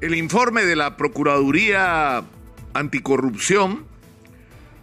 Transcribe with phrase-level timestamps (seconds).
[0.00, 2.24] el informe de la Procuraduría
[2.74, 3.86] Anticorrupción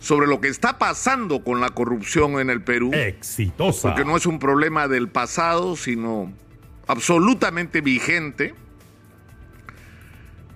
[0.00, 2.90] sobre lo que está pasando con la corrupción en el Perú.
[2.92, 3.88] Exitosa.
[3.88, 6.32] Porque no es un problema del pasado, sino
[6.86, 8.54] absolutamente vigente.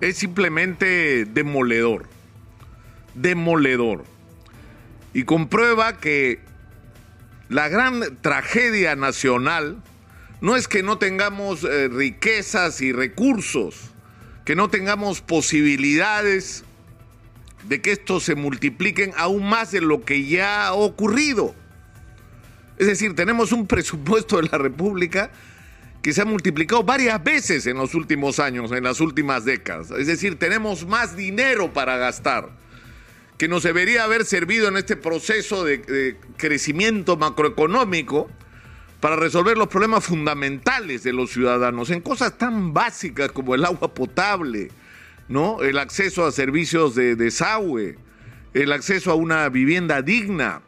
[0.00, 2.06] Es simplemente demoledor.
[3.14, 4.04] Demoledor.
[5.14, 6.40] Y comprueba que
[7.48, 9.82] la gran tragedia nacional
[10.40, 13.90] no es que no tengamos eh, riquezas y recursos,
[14.50, 16.64] que no tengamos posibilidades
[17.68, 21.54] de que estos se multipliquen aún más de lo que ya ha ocurrido.
[22.76, 25.30] Es decir, tenemos un presupuesto de la República
[26.02, 29.92] que se ha multiplicado varias veces en los últimos años, en las últimas décadas.
[29.92, 32.50] Es decir, tenemos más dinero para gastar,
[33.38, 38.28] que nos debería haber servido en este proceso de, de crecimiento macroeconómico
[39.00, 43.94] para resolver los problemas fundamentales de los ciudadanos, en cosas tan básicas como el agua
[43.94, 44.70] potable,
[45.28, 45.62] ¿no?
[45.62, 47.96] El acceso a servicios de desagüe,
[48.52, 50.62] el acceso a una vivienda digna,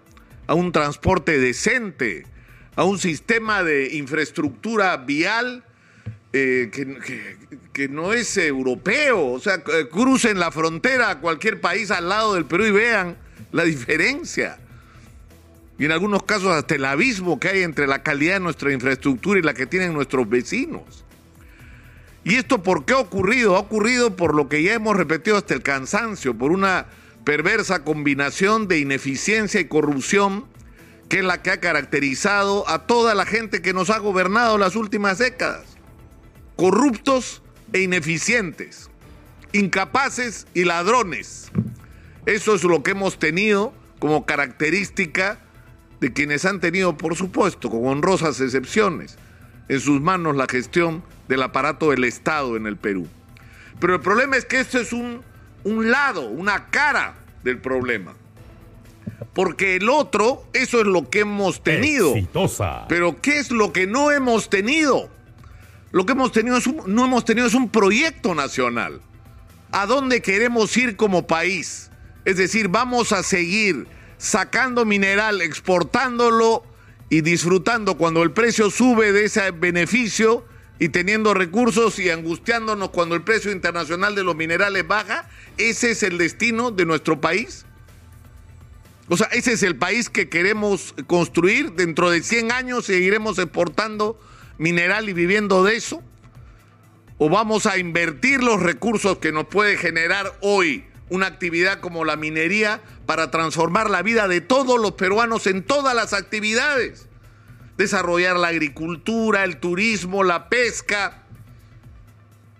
[0.46, 2.24] a un transporte decente,
[2.74, 5.64] a un sistema de infraestructura vial
[6.32, 7.36] eh, que,
[7.74, 9.26] que, no es europeo.
[9.26, 13.18] O sea, eh, crucen la frontera a cualquier país al lado del Perú y vean
[13.50, 14.58] la diferencia.
[15.78, 19.38] Y en algunos casos hasta el abismo que hay entre la calidad de nuestra infraestructura
[19.40, 21.04] y la que tienen nuestros vecinos.
[22.24, 23.56] ¿Y esto por qué ha ocurrido?
[23.56, 26.86] Ha ocurrido por lo que ya hemos repetido hasta el cansancio, por una
[27.24, 30.44] perversa combinación de ineficiencia y corrupción
[31.08, 34.76] que es la que ha caracterizado a toda la gente que nos ha gobernado las
[34.76, 35.64] últimas décadas.
[36.56, 37.42] Corruptos
[37.74, 38.88] e ineficientes,
[39.52, 41.50] incapaces y ladrones.
[42.24, 45.38] Eso es lo que hemos tenido como característica
[46.02, 49.16] de quienes han tenido, por supuesto, con honrosas excepciones,
[49.68, 53.06] en sus manos la gestión del aparato del Estado en el Perú.
[53.78, 55.22] Pero el problema es que esto es un,
[55.62, 58.14] un lado, una cara del problema.
[59.32, 62.16] Porque el otro, eso es lo que hemos tenido.
[62.16, 62.86] Exitosa.
[62.88, 65.08] Pero ¿qué es lo que no hemos tenido?
[65.92, 69.00] Lo que hemos tenido es un, no hemos tenido es un proyecto nacional.
[69.70, 71.92] ¿A dónde queremos ir como país?
[72.24, 73.86] Es decir, vamos a seguir
[74.22, 76.62] sacando mineral, exportándolo
[77.10, 80.46] y disfrutando cuando el precio sube de ese beneficio
[80.78, 85.28] y teniendo recursos y angustiándonos cuando el precio internacional de los minerales baja.
[85.58, 87.66] ¿Ese es el destino de nuestro país?
[89.08, 91.72] O sea, ese es el país que queremos construir.
[91.72, 94.20] Dentro de 100 años seguiremos exportando
[94.56, 96.00] mineral y viviendo de eso.
[97.18, 102.16] ¿O vamos a invertir los recursos que nos puede generar hoy una actividad como la
[102.16, 107.06] minería para transformar la vida de todos los peruanos en todas las actividades?
[107.76, 111.22] Desarrollar la agricultura, el turismo, la pesca,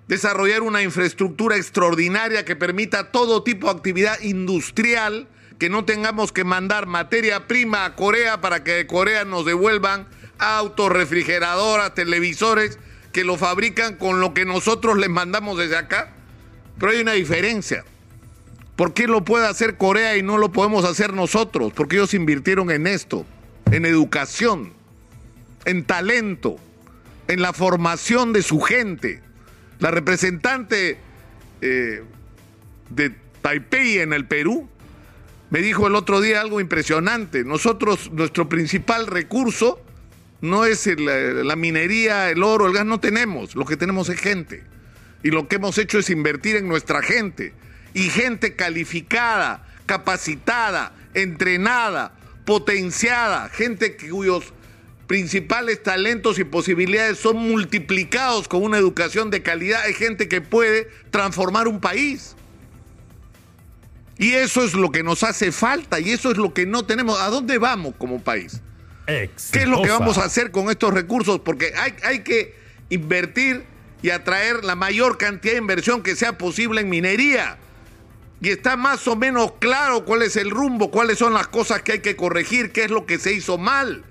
[0.07, 6.45] desarrollar una infraestructura extraordinaria que permita todo tipo de actividad industrial que no tengamos que
[6.45, 10.07] mandar materia prima a Corea para que de Corea nos devuelvan
[10.39, 12.79] autos, refrigeradoras, televisores
[13.13, 16.13] que lo fabrican con lo que nosotros les mandamos desde acá.
[16.79, 17.85] Pero hay una diferencia.
[18.77, 21.73] ¿Por qué lo puede hacer Corea y no lo podemos hacer nosotros?
[21.75, 23.27] Porque ellos invirtieron en esto,
[23.71, 24.73] en educación,
[25.65, 26.57] en talento,
[27.29, 29.21] en la formación de su gente.
[29.79, 30.99] La representante
[31.61, 32.03] eh,
[32.91, 34.69] de Taipei en el Perú
[35.51, 37.45] me dijo el otro día algo impresionante.
[37.45, 39.83] Nosotros, nuestro principal recurso
[40.41, 43.55] no es la minería, el oro, el gas, no tenemos.
[43.55, 44.65] Lo que tenemos es gente.
[45.23, 47.53] Y lo que hemos hecho es invertir en nuestra gente.
[47.95, 52.13] Y gente calificada, capacitada, entrenada,
[52.45, 54.53] potenciada, gente cuyos
[55.07, 59.83] principales talentos y posibilidades son multiplicados con una educación de calidad.
[59.83, 62.35] Hay gente que puede transformar un país.
[64.19, 67.21] Y eso es lo que nos hace falta y eso es lo que no tenemos.
[67.21, 68.61] ¿A dónde vamos como país?
[69.07, 69.53] Exitosa.
[69.53, 71.41] ¿Qué es lo que vamos a hacer con estos recursos?
[71.41, 72.55] Porque hay, hay que
[72.89, 73.65] invertir
[74.01, 77.59] y atraer la mayor cantidad de inversión que sea posible en minería.
[78.43, 81.93] Y está más o menos claro cuál es el rumbo, cuáles son las cosas que
[81.93, 84.05] hay que corregir, qué es lo que se hizo mal,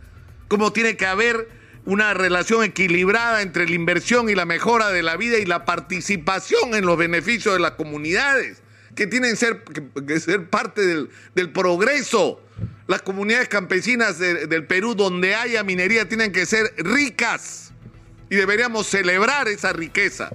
[0.48, 1.50] cómo tiene que haber
[1.84, 6.76] una relación equilibrada entre la inversión y la mejora de la vida y la participación
[6.76, 8.62] en los beneficios de las comunidades
[8.96, 9.64] que tienen ser,
[10.08, 12.42] que, ser parte del, del, progreso.
[12.88, 17.74] Las comunidades campesinas de, del Perú donde haya minería tienen que ser ricas
[18.30, 20.30] y deberíamos celebrar esa riqueza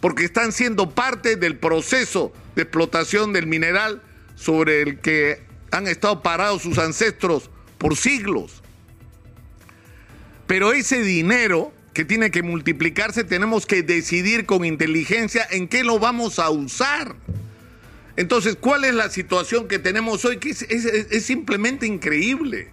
[0.00, 4.02] porque están siendo parte del proceso de explotación del mineral
[4.34, 8.62] sobre el que han estado parados sus ancestros por siglos.
[10.46, 15.98] Pero ese dinero que tiene que multiplicarse, tenemos que decidir con inteligencia en qué lo
[15.98, 17.16] vamos a usar.
[18.16, 20.38] Entonces, ¿cuál es la situación que tenemos hoy?
[20.38, 22.68] Que es, simplemente increíble.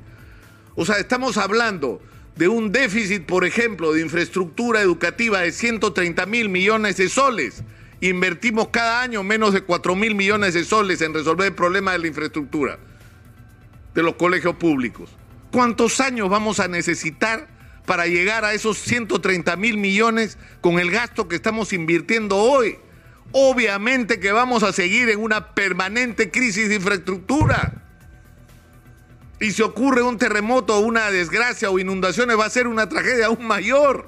[0.76, 2.02] O sea, estamos hablando
[2.36, 7.64] de un déficit, por ejemplo, de infraestructura educativa de 130 mil millones de soles.
[8.04, 12.00] Invertimos cada año menos de 4 mil millones de soles en resolver el problema de
[12.00, 12.78] la infraestructura
[13.96, 15.10] de los colegios públicos.
[15.52, 17.48] ¿Cuántos años vamos a necesitar
[17.86, 22.78] para llegar a esos 130 mil millones con el gasto que estamos invirtiendo hoy.
[23.32, 27.84] Obviamente que vamos a seguir en una permanente crisis de infraestructura.
[29.40, 33.46] Y si ocurre un terremoto, una desgracia o inundaciones, va a ser una tragedia aún
[33.46, 34.08] mayor.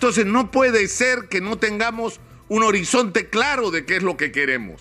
[0.00, 4.32] Entonces no puede ser que no tengamos un horizonte claro de qué es lo que
[4.32, 4.80] queremos.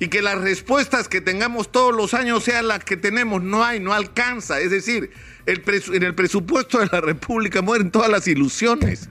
[0.00, 3.44] Y que las respuestas que tengamos todos los años sean las que tenemos.
[3.44, 4.58] No hay, no alcanza.
[4.58, 5.12] Es decir,
[5.46, 9.08] en el presupuesto de la República mueren todas las ilusiones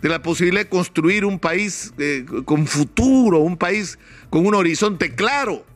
[0.00, 3.98] de la posibilidad de construir un país eh, con futuro, un país
[4.30, 5.66] con un horizonte claro.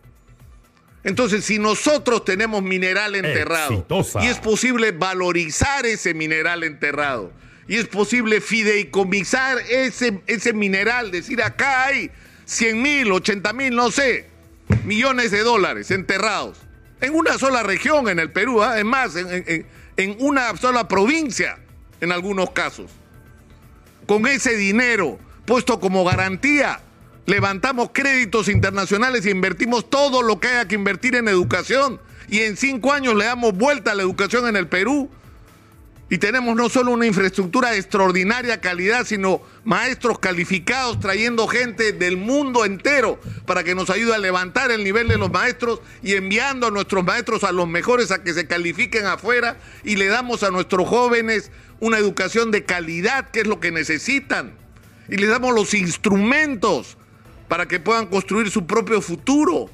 [1.02, 3.84] Entonces, si nosotros tenemos mineral enterrado
[4.22, 7.32] y es posible valorizar ese mineral enterrado
[7.68, 12.10] y es posible fideicomisar ese, ese mineral, decir acá hay
[12.46, 14.26] 100 mil, 80 mil, no sé,
[14.84, 16.58] millones de dólares enterrados
[17.00, 18.78] en una sola región en el Perú, ¿ah?
[18.78, 19.66] es más, en,
[19.96, 21.58] en una sola provincia
[22.00, 22.90] en algunos casos.
[24.06, 26.80] Con ese dinero puesto como garantía,
[27.26, 32.00] levantamos créditos internacionales e invertimos todo lo que haya que invertir en educación.
[32.28, 35.10] Y en cinco años le damos vuelta a la educación en el Perú
[36.10, 42.16] y tenemos no solo una infraestructura de extraordinaria calidad, sino maestros calificados trayendo gente del
[42.16, 46.66] mundo entero para que nos ayude a levantar el nivel de los maestros y enviando
[46.66, 50.50] a nuestros maestros a los mejores a que se califiquen afuera y le damos a
[50.50, 51.50] nuestros jóvenes
[51.80, 54.54] una educación de calidad, que es lo que necesitan.
[55.10, 56.96] Y les damos los instrumentos
[57.48, 59.70] para que puedan construir su propio futuro.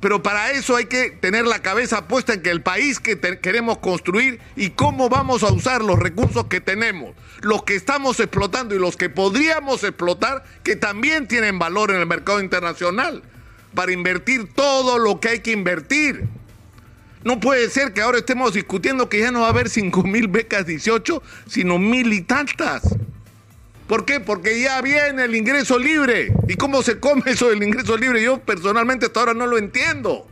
[0.00, 3.78] Pero para eso hay que tener la cabeza puesta en que el país que queremos
[3.78, 8.78] construir y cómo vamos a usar los recursos que tenemos, los que estamos explotando y
[8.78, 13.22] los que podríamos explotar, que también tienen valor en el mercado internacional,
[13.74, 16.28] para invertir todo lo que hay que invertir.
[17.24, 20.28] No puede ser que ahora estemos discutiendo que ya no va a haber 5 mil
[20.28, 22.82] becas 18, sino mil y tantas.
[23.88, 24.20] ¿Por qué?
[24.20, 26.30] Porque ya viene el ingreso libre.
[26.46, 28.22] ¿Y cómo se come eso del ingreso libre?
[28.22, 30.28] Yo personalmente hasta ahora no lo entiendo.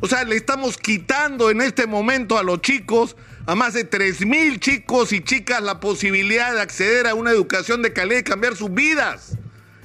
[0.00, 3.16] O sea, le estamos quitando en este momento a los chicos,
[3.46, 7.82] a más de 3 mil chicos y chicas, la posibilidad de acceder a una educación
[7.82, 9.36] de calidad y cambiar sus vidas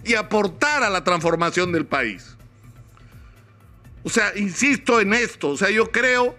[0.04, 2.36] y aportar a la transformación del país.
[4.04, 5.50] O sea, insisto en esto.
[5.50, 6.36] O sea, yo creo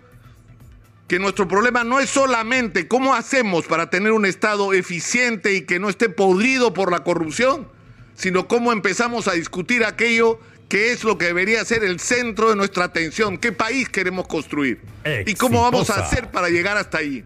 [1.11, 5.81] que nuestro problema no es solamente cómo hacemos para tener un Estado eficiente y que
[5.81, 7.67] no esté podrido por la corrupción,
[8.15, 12.55] sino cómo empezamos a discutir aquello que es lo que debería ser el centro de
[12.55, 13.39] nuestra atención.
[13.39, 14.83] ¿Qué país queremos construir?
[15.27, 17.25] ¿Y cómo vamos a hacer para llegar hasta ahí?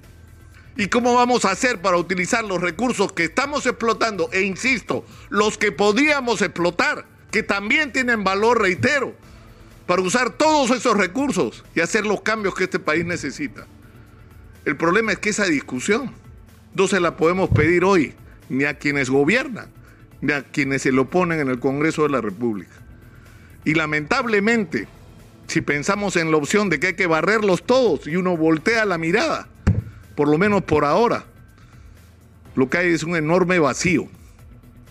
[0.78, 4.30] ¿Y cómo vamos a hacer para utilizar los recursos que estamos explotando?
[4.32, 9.14] E insisto, los que podríamos explotar, que también tienen valor, reitero,
[9.84, 13.66] para usar todos esos recursos y hacer los cambios que este país necesita.
[14.64, 16.10] El problema es que esa discusión
[16.74, 18.14] no se la podemos pedir hoy
[18.48, 19.66] ni a quienes gobiernan,
[20.20, 22.72] ni a quienes se lo ponen en el Congreso de la República.
[23.64, 24.88] Y lamentablemente,
[25.46, 28.98] si pensamos en la opción de que hay que barrerlos todos y uno voltea la
[28.98, 29.48] mirada,
[30.14, 31.24] por lo menos por ahora,
[32.54, 34.08] lo que hay es un enorme vacío,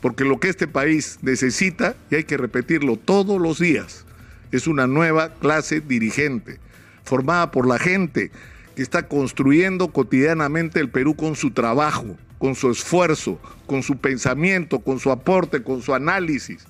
[0.02, 4.06] porque lo que este país necesita, y hay que repetirlo todos los días,
[4.52, 6.60] es una nueva clase dirigente,
[7.04, 8.32] formada por la gente
[8.76, 14.80] que está construyendo cotidianamente el Perú con su trabajo, con su esfuerzo, con su pensamiento,
[14.80, 16.66] con su aporte, con su análisis,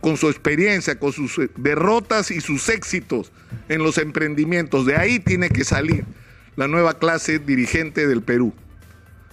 [0.00, 3.32] con su experiencia, con sus eh, derrotas y sus éxitos
[3.68, 4.86] en los emprendimientos.
[4.86, 6.04] De ahí tiene que salir
[6.56, 8.52] la nueva clase dirigente del Perú,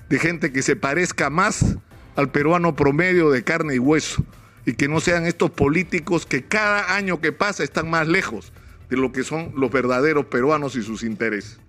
[0.10, 1.78] de gente que se parezca más
[2.16, 4.24] al peruano promedio de carne y hueso
[4.66, 8.54] y que no sean estos políticos que cada año que pasa están más lejos
[8.90, 11.60] de lo que son los verdaderos peruanos y sus intereses.